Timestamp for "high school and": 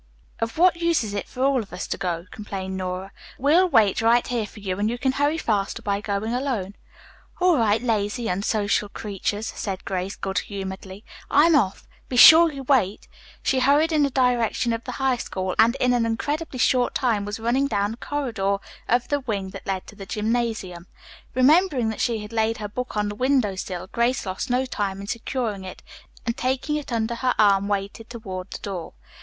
14.93-15.77